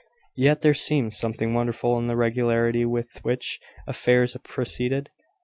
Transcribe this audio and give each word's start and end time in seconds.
Yet 0.35 0.63
there 0.63 0.73
seemed 0.73 1.13
something 1.13 1.53
wonderful 1.53 1.95
in 1.99 2.07
the 2.07 2.15
regularity 2.15 2.85
with 2.85 3.23
which 3.23 3.59
affairs 3.85 4.35
proceeded. 4.43 5.11